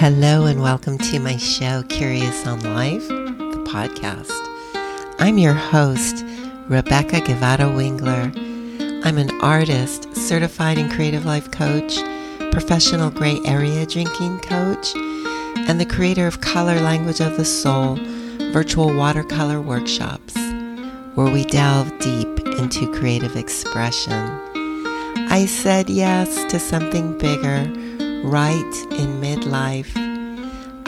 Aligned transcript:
Hello, 0.00 0.46
and 0.46 0.62
welcome 0.62 0.96
to 0.96 1.18
my 1.18 1.36
show, 1.38 1.82
Curious 1.88 2.46
on 2.46 2.60
Life, 2.60 3.08
the 3.08 3.64
podcast. 3.68 4.30
I'm 5.18 5.38
your 5.38 5.54
host, 5.54 6.24
Rebecca 6.68 7.20
Guevara 7.20 7.64
Wingler. 7.64 8.32
I'm 9.04 9.18
an 9.18 9.32
artist, 9.40 10.14
certified 10.14 10.78
and 10.78 10.88
creative 10.88 11.24
life 11.24 11.50
coach, 11.50 11.98
professional 12.52 13.10
gray 13.10 13.40
area 13.44 13.84
drinking 13.86 14.38
coach, 14.38 14.94
and 14.94 15.80
the 15.80 15.84
creator 15.84 16.28
of 16.28 16.42
Color 16.42 16.78
Language 16.78 17.20
of 17.20 17.36
the 17.36 17.44
Soul 17.44 17.96
virtual 18.52 18.94
watercolor 18.94 19.60
workshops, 19.60 20.36
where 21.16 21.32
we 21.32 21.44
delve 21.44 21.90
deep 21.98 22.38
into 22.60 22.88
creative 22.92 23.34
expression. 23.34 24.12
I 25.28 25.46
said 25.46 25.90
yes 25.90 26.44
to 26.52 26.60
something 26.60 27.18
bigger 27.18 27.87
right 28.24 28.86
in 28.92 29.20
midlife, 29.20 29.90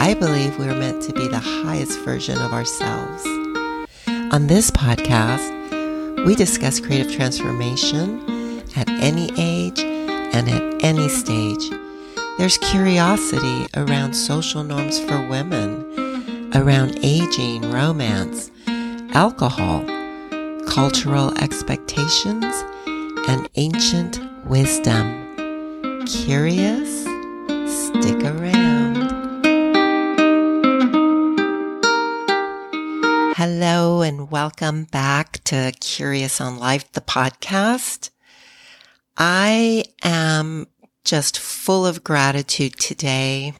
I 0.00 0.14
believe 0.14 0.58
we're 0.58 0.78
meant 0.78 1.02
to 1.02 1.12
be 1.12 1.28
the 1.28 1.38
highest 1.38 1.98
version 2.00 2.38
of 2.38 2.52
ourselves. 2.52 3.24
On 4.32 4.46
this 4.46 4.70
podcast, 4.70 6.24
we 6.24 6.34
discuss 6.34 6.80
creative 6.80 7.12
transformation 7.12 8.62
at 8.76 8.88
any 8.88 9.30
age 9.38 9.80
and 9.80 10.48
at 10.48 10.84
any 10.84 11.08
stage. 11.08 11.70
There's 12.38 12.58
curiosity 12.58 13.66
around 13.74 14.14
social 14.14 14.62
norms 14.62 15.00
for 15.00 15.26
women, 15.28 16.52
around 16.54 16.98
aging, 17.02 17.70
romance, 17.70 18.50
alcohol, 19.12 19.84
cultural 20.66 21.36
expectations, 21.38 22.44
and 23.28 23.48
ancient 23.56 24.20
wisdom. 24.44 25.24
Curious? 26.06 27.06
Stick 27.68 28.24
around. 28.24 29.10
Hello, 33.36 34.00
and 34.00 34.30
welcome 34.30 34.84
back 34.84 35.44
to 35.44 35.72
Curious 35.78 36.40
on 36.40 36.58
Life, 36.58 36.90
the 36.92 37.02
podcast. 37.02 38.08
I 39.18 39.84
am 40.02 40.66
just 41.04 41.38
full 41.38 41.84
of 41.84 42.02
gratitude 42.02 42.78
today 42.78 43.52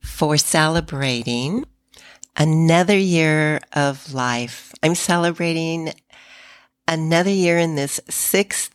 for 0.00 0.38
celebrating 0.38 1.66
another 2.34 2.96
year 2.96 3.60
of 3.74 4.14
life. 4.14 4.72
I'm 4.82 4.94
celebrating 4.94 5.92
another 6.86 7.30
year 7.30 7.58
in 7.58 7.74
this 7.74 8.00
sixth 8.08 8.74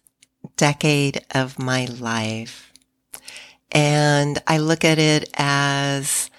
decade 0.57 1.25
of 1.31 1.57
my 1.57 1.85
life. 1.85 2.72
And 3.73 4.41
I 4.47 4.59
look 4.59 4.85
at 4.85 4.99
it 4.99 5.29
as 5.33 6.29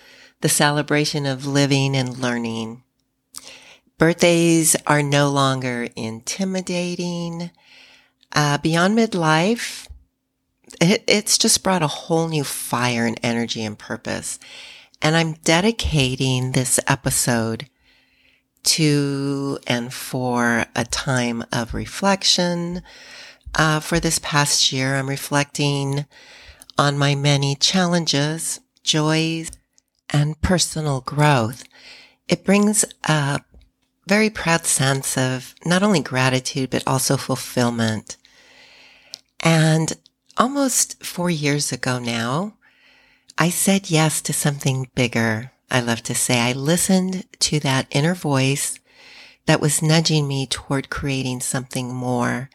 the 0.41 0.49
celebration 0.49 1.27
of 1.27 1.47
living 1.47 1.97
and 1.97 2.17
learning. 2.17 2.83
Birthdays 3.99 4.77
are 4.87 5.03
no 5.03 5.31
longer 5.31 5.89
intimidating. 5.97 7.51
Uh, 8.33 8.59
beyond 8.59 8.97
midlife, 8.97 9.89
it, 10.81 11.05
it's 11.07 11.39
just 11.39 11.63
brought 11.63 11.83
a 11.83 11.89
whole 11.89 12.29
new 12.29 12.45
fire 12.45 13.07
and 13.07 13.19
energy 13.23 13.65
and 13.65 13.79
purpose. 13.79 14.39
And 15.03 15.17
I'm 15.17 15.35
dedicating 15.45 16.53
this 16.53 16.81
episode 16.87 17.69
to 18.65 19.59
and 19.67 19.93
for 19.93 20.67
a 20.75 20.85
time 20.85 21.45
of 21.53 21.75
reflection. 21.75 22.83
Uh, 23.55 23.81
for 23.81 24.01
this 24.01 24.19
past 24.19 24.73
year, 24.73 24.97
I'm 24.97 25.09
reflecting 25.09 26.07
on 26.79 26.99
my 26.99 27.15
many 27.15 27.55
challenges, 27.55 28.61
joys, 28.83 29.51
and 30.11 30.41
personal 30.41 31.01
growth. 31.01 31.65
It 32.29 32.45
brings 32.45 32.85
a 33.05 33.41
very 34.07 34.31
proud 34.31 34.67
sense 34.67 35.17
of 35.17 35.55
not 35.65 35.83
only 35.83 36.01
gratitude, 36.01 36.71
but 36.71 36.83
also 36.87 37.17
fulfillment. 37.17 38.17
And 39.41 39.93
almost 40.37 41.05
four 41.05 41.31
years 41.31 41.73
ago 41.73 41.99
now, 41.99 42.55
I 43.37 43.51
said 43.51 43.91
yes 43.91 44.21
to 44.23 44.33
something 44.33 44.91
bigger. 44.95 45.53
I 45.71 45.81
love 45.81 46.03
to 46.05 46.15
say 46.15 46.41
I 46.41 46.53
listened 46.53 47.25
to 47.41 47.61
that 47.61 47.87
inner 47.91 48.15
voice 48.15 48.79
that 49.47 49.61
was 49.61 49.83
nudging 49.83 50.29
me 50.29 50.47
toward 50.47 50.91
creating 50.91 51.41
something 51.41 51.95
more. 51.95 52.49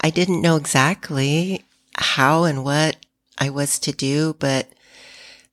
I 0.00 0.10
didn't 0.10 0.42
know 0.42 0.56
exactly 0.56 1.64
how 1.96 2.44
and 2.44 2.64
what 2.64 2.96
I 3.38 3.50
was 3.50 3.78
to 3.80 3.92
do, 3.92 4.34
but 4.38 4.68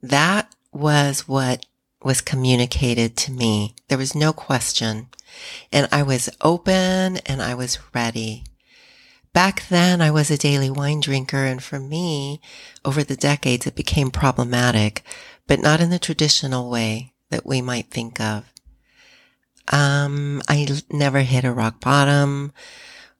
that 0.02 0.54
was 0.72 1.28
what 1.28 1.66
was 2.04 2.22
communicated 2.22 3.16
to 3.16 3.32
me. 3.32 3.76
There 3.88 3.98
was 3.98 4.16
no 4.16 4.34
question. 4.34 5.08
And 5.72 5.88
I 5.92 6.04
was 6.04 6.30
open 6.42 7.18
and 7.18 7.42
I 7.42 7.56
was 7.56 7.80
ready. 7.94 8.44
Back 9.32 9.68
then, 9.70 10.02
I 10.02 10.12
was 10.12 10.30
a 10.30 10.38
daily 10.38 10.70
wine 10.70 11.00
drinker. 11.00 11.46
And 11.46 11.64
for 11.64 11.80
me, 11.80 12.40
over 12.86 13.04
the 13.04 13.16
decades, 13.16 13.66
it 13.66 13.76
became 13.76 14.12
problematic, 14.12 15.04
but 15.48 15.60
not 15.60 15.82
in 15.82 15.90
the 15.90 16.00
traditional 16.00 16.70
way 16.70 17.14
that 17.30 17.46
we 17.46 17.62
might 17.62 17.90
think 17.90 18.20
of. 18.20 18.44
Um, 19.72 20.42
I 20.48 20.68
never 20.92 21.22
hit 21.22 21.46
a 21.46 21.54
rock 21.54 21.80
bottom 21.80 22.52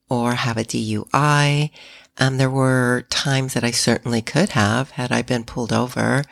or 0.08 0.34
have 0.34 0.56
a 0.56 0.64
DUI. 0.64 1.70
Um, 2.18 2.36
there 2.36 2.50
were 2.50 3.06
times 3.10 3.54
that 3.54 3.64
I 3.64 3.70
certainly 3.72 4.22
could 4.22 4.50
have 4.50 4.92
had 4.92 5.10
I 5.10 5.22
been 5.22 5.44
pulled 5.44 5.72
over, 5.72 6.22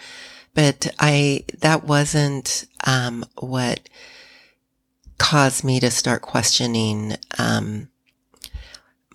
but 0.55 0.95
I, 0.99 1.45
that 1.61 1.85
wasn't, 1.85 2.67
um, 2.85 3.25
what 3.39 3.89
caused 5.19 5.65
me 5.65 5.81
to 5.81 5.91
start 5.91 6.23
questioning, 6.23 7.17
um, 7.39 7.89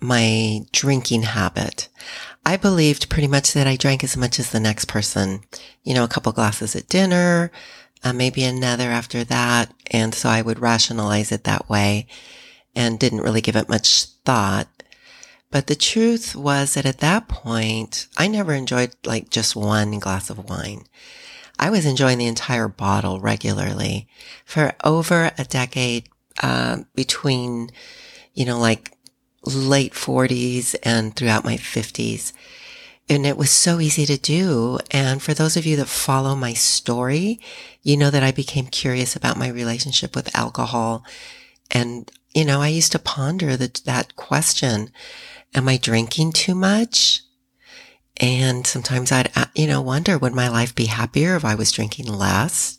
my 0.00 0.60
drinking 0.72 1.22
habit. 1.22 1.88
I 2.44 2.56
believed 2.56 3.10
pretty 3.10 3.28
much 3.28 3.52
that 3.52 3.66
I 3.66 3.76
drank 3.76 4.04
as 4.04 4.16
much 4.16 4.38
as 4.38 4.50
the 4.50 4.60
next 4.60 4.86
person, 4.86 5.40
you 5.82 5.94
know, 5.94 6.04
a 6.04 6.08
couple 6.08 6.32
glasses 6.32 6.76
at 6.76 6.88
dinner, 6.88 7.50
uh, 8.04 8.12
maybe 8.12 8.44
another 8.44 8.90
after 8.90 9.24
that. 9.24 9.72
And 9.90 10.14
so 10.14 10.28
I 10.28 10.42
would 10.42 10.60
rationalize 10.60 11.32
it 11.32 11.44
that 11.44 11.68
way 11.68 12.06
and 12.78 12.98
didn't 12.98 13.22
really 13.22 13.40
give 13.40 13.56
it 13.56 13.68
much 13.68 14.04
thought. 14.24 14.68
But 15.50 15.66
the 15.66 15.74
truth 15.74 16.36
was 16.36 16.74
that 16.74 16.86
at 16.86 17.00
that 17.00 17.26
point, 17.26 18.06
I 18.16 18.28
never 18.28 18.52
enjoyed 18.54 18.94
like 19.04 19.30
just 19.30 19.56
one 19.56 19.98
glass 19.98 20.30
of 20.30 20.48
wine. 20.48 20.84
I 21.58 21.70
was 21.70 21.84
enjoying 21.84 22.18
the 22.18 22.26
entire 22.26 22.68
bottle 22.68 23.18
regularly 23.18 24.06
for 24.44 24.74
over 24.84 25.32
a 25.36 25.44
decade, 25.44 26.08
uh, 26.40 26.84
between, 26.94 27.70
you 28.32 28.44
know, 28.44 28.60
like 28.60 28.92
late 29.44 29.94
forties 29.94 30.74
and 30.84 31.16
throughout 31.16 31.44
my 31.44 31.56
fifties. 31.56 32.32
And 33.08 33.26
it 33.26 33.36
was 33.36 33.50
so 33.50 33.80
easy 33.80 34.06
to 34.06 34.18
do. 34.18 34.78
And 34.92 35.20
for 35.20 35.34
those 35.34 35.56
of 35.56 35.66
you 35.66 35.76
that 35.76 35.88
follow 35.88 36.36
my 36.36 36.52
story, 36.52 37.40
you 37.82 37.96
know 37.96 38.10
that 38.10 38.22
I 38.22 38.32
became 38.32 38.66
curious 38.66 39.16
about 39.16 39.38
my 39.38 39.48
relationship 39.48 40.14
with 40.14 40.36
alcohol. 40.36 41.02
And, 41.70 42.08
you 42.38 42.44
know, 42.44 42.62
I 42.62 42.68
used 42.68 42.92
to 42.92 43.00
ponder 43.00 43.56
the, 43.56 43.80
that 43.84 44.14
question 44.14 44.92
am 45.54 45.68
I 45.68 45.76
drinking 45.76 46.34
too 46.34 46.54
much? 46.54 47.22
And 48.18 48.64
sometimes 48.64 49.10
I'd, 49.10 49.32
uh, 49.34 49.46
you 49.56 49.66
know, 49.66 49.80
wonder 49.80 50.16
would 50.16 50.34
my 50.34 50.48
life 50.48 50.72
be 50.72 50.86
happier 50.86 51.34
if 51.34 51.44
I 51.44 51.56
was 51.56 51.72
drinking 51.72 52.06
less? 52.06 52.78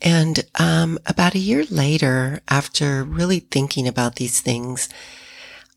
And 0.00 0.42
um, 0.58 0.98
about 1.04 1.34
a 1.34 1.38
year 1.38 1.66
later, 1.70 2.40
after 2.48 3.04
really 3.04 3.40
thinking 3.40 3.86
about 3.86 4.16
these 4.16 4.40
things, 4.40 4.88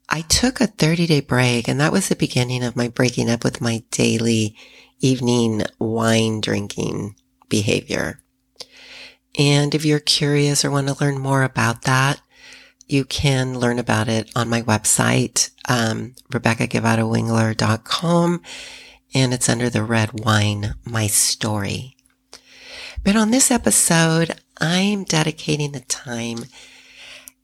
I 0.07 0.21
took 0.21 0.61
a 0.61 0.67
30 0.67 1.05
day 1.07 1.19
break, 1.19 1.67
and 1.67 1.81
that 1.81 1.91
was 1.91 2.07
the 2.07 2.15
beginning 2.15 2.63
of 2.63 2.77
my 2.77 2.87
breaking 2.87 3.29
up 3.29 3.43
with 3.43 3.59
my 3.59 3.83
daily 3.91 4.55
evening 5.01 5.63
wine 5.79 6.39
drinking 6.39 7.15
behavior. 7.49 8.21
And 9.37 9.75
if 9.75 9.83
you're 9.83 9.99
curious 9.99 10.63
or 10.63 10.71
want 10.71 10.87
to 10.87 11.03
learn 11.03 11.17
more 11.17 11.43
about 11.43 11.81
that, 11.81 12.21
you 12.87 13.05
can 13.05 13.59
learn 13.59 13.79
about 13.79 14.09
it 14.09 14.29
on 14.35 14.49
my 14.49 14.61
website, 14.61 15.49
um, 15.67 16.13
RebeccaGuevaraWingler.com, 16.31 18.41
and 19.13 19.33
it's 19.33 19.49
under 19.49 19.69
the 19.69 19.83
red 19.83 20.23
wine, 20.23 20.75
my 20.85 21.07
story. 21.07 21.95
But 23.03 23.15
on 23.15 23.31
this 23.31 23.49
episode, 23.51 24.35
I'm 24.59 25.03
dedicating 25.03 25.71
the 25.71 25.79
time 25.81 26.45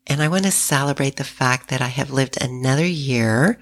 and 0.09 0.23
I 0.23 0.27
want 0.27 0.45
to 0.45 0.51
celebrate 0.51 1.17
the 1.17 1.23
fact 1.23 1.69
that 1.69 1.81
I 1.81 1.87
have 1.87 2.09
lived 2.09 2.41
another 2.41 2.85
year 2.85 3.59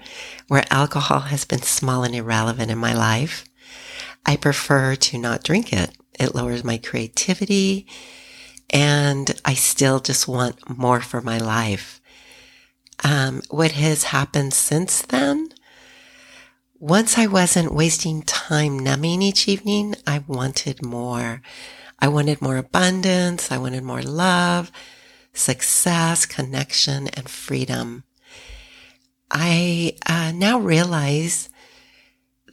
where 0.48 0.64
alcohol 0.70 1.20
has 1.20 1.44
been 1.44 1.60
small 1.60 2.04
and 2.04 2.14
irrelevant 2.14 2.70
in 2.70 2.78
my 2.78 2.94
life. 2.94 3.44
I 4.24 4.36
prefer 4.36 4.96
to 4.96 5.18
not 5.18 5.44
drink 5.44 5.74
it. 5.74 5.90
It 6.18 6.34
lowers 6.34 6.64
my 6.64 6.78
creativity 6.78 7.86
and 8.70 9.40
I 9.44 9.54
still 9.54 10.00
just 10.00 10.28
want 10.28 10.78
more 10.78 11.00
for 11.00 11.20
my 11.20 11.38
life. 11.38 12.00
Um, 13.04 13.42
what 13.50 13.72
has 13.72 14.04
happened 14.04 14.52
since 14.54 15.02
then? 15.02 15.50
once 16.80 17.18
I 17.18 17.26
wasn't 17.26 17.74
wasting 17.74 18.22
time 18.22 18.78
numbing 18.78 19.20
each 19.20 19.48
evening, 19.48 19.96
I 20.06 20.22
wanted 20.26 20.84
more. 20.84 21.42
I 21.98 22.06
wanted 22.08 22.40
more 22.40 22.56
abundance. 22.56 23.50
I 23.50 23.58
wanted 23.58 23.82
more 23.82 24.02
love, 24.02 24.70
success, 25.32 26.24
connection, 26.24 27.08
and 27.08 27.28
freedom. 27.28 28.04
I 29.30 29.96
uh, 30.06 30.32
now 30.34 30.60
realize 30.60 31.48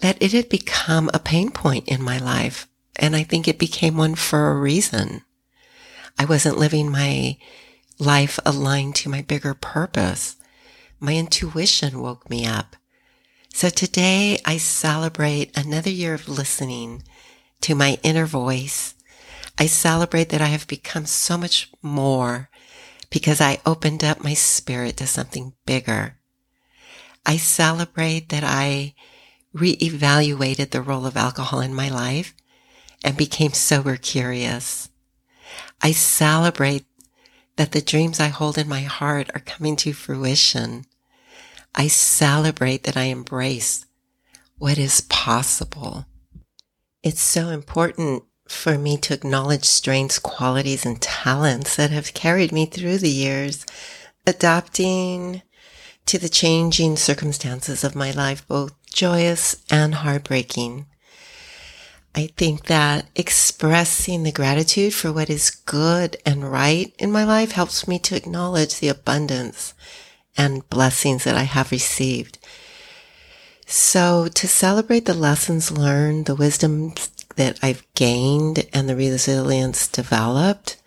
that 0.01 0.17
it 0.19 0.31
had 0.31 0.50
become 0.50 1.09
a 1.13 1.19
pain 1.19 1.51
point 1.51 1.88
in 1.88 2.01
my 2.01 2.17
life. 2.17 2.67
And 2.95 3.15
I 3.15 3.23
think 3.23 3.47
it 3.47 3.59
became 3.59 3.97
one 3.97 4.15
for 4.15 4.51
a 4.51 4.59
reason. 4.59 5.21
I 6.17 6.25
wasn't 6.25 6.57
living 6.57 6.91
my 6.91 7.38
life 8.00 8.39
aligned 8.45 8.95
to 8.95 9.09
my 9.09 9.21
bigger 9.21 9.53
purpose. 9.53 10.38
My 11.00 11.15
intuition 11.15 12.01
woke 12.01 12.29
me 12.29 12.45
up. 12.45 12.75
So 13.53 13.69
today 13.69 14.39
I 14.45 14.57
celebrate 14.57 15.57
another 15.57 15.89
year 15.89 16.13
of 16.13 16.27
listening 16.27 17.03
to 17.62 17.75
my 17.75 18.00
inner 18.03 18.25
voice. 18.25 18.95
I 19.57 19.67
celebrate 19.67 20.29
that 20.29 20.41
I 20.41 20.47
have 20.47 20.67
become 20.67 21.06
so 21.06 21.38
much 21.38 21.71
more 21.81 22.50
because 23.09 23.39
I 23.39 23.62
opened 23.65 24.03
up 24.03 24.23
my 24.23 24.33
spirit 24.33 24.97
to 24.97 25.07
something 25.07 25.53
bigger. 25.65 26.17
I 27.25 27.38
celebrate 27.38 28.29
that 28.29 28.44
I 28.44 28.94
reevaluated 29.56 30.71
the 30.71 30.81
role 30.81 31.06
of 31.06 31.15
alcohol 31.15 31.62
in 31.62 31.73
my 31.73 31.89
life 31.89 32.33
and 33.03 33.15
became 33.15 33.53
sober 33.53 33.95
curious. 33.95 34.89
I 35.81 35.92
celebrate 35.92 36.86
that 37.56 37.71
the 37.71 37.81
dreams 37.81 38.19
I 38.19 38.27
hold 38.27 38.57
in 38.57 38.68
my 38.68 38.81
heart 38.81 39.30
are 39.33 39.39
coming 39.39 39.75
to 39.77 39.94
fruition. 39.94 40.86
I 41.74 41.88
celebrate 41.88 42.83
that 42.83 42.97
I 42.97 43.03
embrace 43.03 43.86
what 44.57 44.77
is 44.77 45.01
possible. 45.01 46.06
It's 47.03 47.21
so 47.21 47.50
important 47.50 48.24
for 48.47 48.77
me 48.77 48.97
to 48.97 49.13
acknowledge 49.13 49.65
strengths, 49.65 50.19
qualities, 50.19 50.86
and 50.86 51.01
talents 51.01 51.75
that 51.75 51.91
have 51.91 52.13
carried 52.13 52.51
me 52.51 52.65
through 52.65 53.00
the 53.00 53.09
years, 53.09 53.65
adapting 54.25 55.41
to 56.06 56.19
the 56.19 56.30
changing 56.30 56.95
circumstances 56.95 57.83
of 57.83 57.95
my 57.95 58.12
life, 58.12 58.48
both 58.48 58.74
joyous 58.86 59.63
and 59.69 59.95
heartbreaking. 59.95 60.86
I 62.15 62.27
think 62.38 62.67
that 62.67 63.07
expressing 63.13 64.23
the 64.23 64.31
gratitude 64.31 64.94
for 64.94 65.12
what 65.12 65.29
is 65.29 65.50
good 65.50 66.15
and 66.25 66.50
right 66.50 66.95
in 66.97 67.12
my 67.12 67.25
life 67.25 67.51
helps 67.51 67.89
me 67.89 68.00
to 68.00 68.15
acknowledge 68.15 68.79
the 68.79 68.88
abundance 68.88 69.73
and 70.38 70.67
blessings 70.69 71.25
that 71.25 71.35
I 71.35 71.44
have 71.44 71.71
received. 71.71 72.38
So 73.67 74.29
to 74.29 74.47
celebrate 74.47 75.06
the 75.06 75.13
lessons 75.13 75.71
learned, 75.71 76.25
the 76.25 76.35
wisdom 76.35 76.94
that 77.35 77.59
I've 77.62 77.85
gained 77.95 78.65
and 78.71 78.88
the 78.88 78.95
resilience 78.95 79.88
developed 79.88 80.77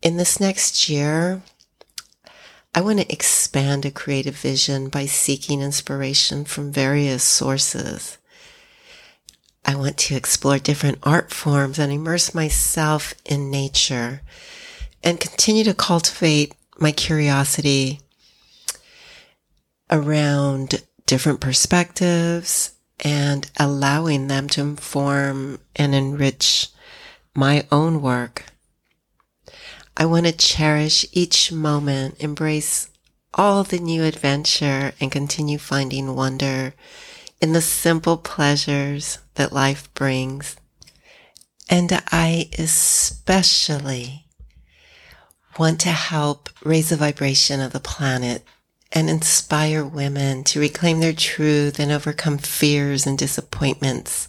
in 0.00 0.16
this 0.16 0.40
next 0.40 0.88
year, 0.88 1.42
I 2.74 2.80
want 2.80 3.00
to 3.00 3.12
expand 3.12 3.84
a 3.84 3.90
creative 3.90 4.36
vision 4.36 4.88
by 4.88 5.06
seeking 5.06 5.60
inspiration 5.60 6.44
from 6.44 6.72
various 6.72 7.22
sources. 7.22 8.16
I 9.64 9.74
want 9.74 9.98
to 9.98 10.16
explore 10.16 10.58
different 10.58 10.98
art 11.02 11.32
forms 11.32 11.78
and 11.78 11.92
immerse 11.92 12.34
myself 12.34 13.14
in 13.24 13.50
nature 13.50 14.22
and 15.02 15.20
continue 15.20 15.64
to 15.64 15.74
cultivate 15.74 16.54
my 16.78 16.92
curiosity 16.92 18.00
around 19.90 20.82
different 21.06 21.40
perspectives 21.40 22.72
and 23.00 23.50
allowing 23.58 24.26
them 24.26 24.48
to 24.48 24.60
inform 24.60 25.60
and 25.76 25.94
enrich 25.94 26.68
my 27.34 27.66
own 27.70 28.02
work. 28.02 28.44
I 29.96 30.04
want 30.04 30.26
to 30.26 30.32
cherish 30.32 31.06
each 31.12 31.50
moment, 31.52 32.16
embrace 32.20 32.88
all 33.34 33.64
the 33.64 33.78
new 33.78 34.04
adventure 34.04 34.92
and 35.00 35.12
continue 35.12 35.58
finding 35.58 36.14
wonder 36.14 36.74
in 37.40 37.52
the 37.52 37.60
simple 37.60 38.16
pleasures 38.16 39.18
that 39.34 39.52
life 39.52 39.92
brings. 39.94 40.56
And 41.68 42.02
I 42.10 42.48
especially 42.58 44.26
want 45.58 45.80
to 45.80 45.90
help 45.90 46.48
raise 46.64 46.88
the 46.90 46.96
vibration 46.96 47.60
of 47.60 47.72
the 47.72 47.80
planet 47.80 48.44
and 48.92 49.10
inspire 49.10 49.84
women 49.84 50.44
to 50.44 50.60
reclaim 50.60 51.00
their 51.00 51.12
truth 51.12 51.78
and 51.78 51.92
overcome 51.92 52.38
fears 52.38 53.06
and 53.06 53.18
disappointments 53.18 54.28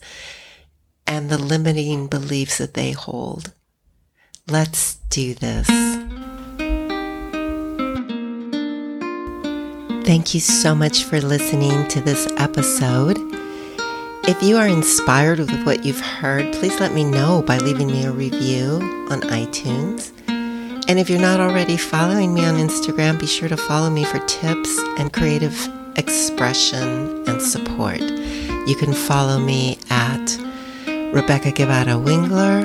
and 1.08 1.30
the 1.30 1.38
limiting 1.38 2.08
beliefs 2.08 2.58
that 2.58 2.74
they 2.74 2.92
hold. 2.92 3.54
Let's 4.48 4.96
do 5.10 5.34
this. 5.34 5.68
Thank 10.10 10.34
you 10.34 10.40
so 10.40 10.74
much 10.74 11.04
for 11.04 11.22
listening 11.22 11.88
to 11.90 12.02
this 12.02 12.28
episode. 12.38 13.16
If 14.28 14.42
you 14.42 14.58
are 14.58 14.66
inspired 14.66 15.38
with 15.38 15.64
what 15.68 15.86
you've 15.86 16.02
heard, 16.02 16.52
please 16.54 16.80
let 16.80 16.96
me 16.96 17.04
know 17.04 17.44
by 17.44 17.60
leaving 17.60 17.86
me 17.86 18.06
a 18.06 18.12
review 18.12 18.80
on 19.12 19.22
iTunes. 19.30 20.12
And 20.28 20.98
if 20.98 21.12
you're 21.12 21.22
not 21.22 21.40
already 21.40 21.78
following 21.78 22.34
me 22.34 22.44
on 22.44 22.56
Instagram, 22.56 23.20
be 23.20 23.28
sure 23.28 23.50
to 23.50 23.56
follow 23.56 23.92
me 23.92 24.04
for 24.04 24.18
tips 24.26 24.76
and 24.98 25.14
creative 25.14 25.56
expression 25.96 27.24
and 27.28 27.40
support. 27.40 28.02
You 28.02 28.76
can 28.80 28.94
follow 28.94 29.38
me 29.38 29.78
at 29.92 30.26
Rebecca 31.14 31.52
Guevara 31.52 31.94
Wingler 31.94 32.64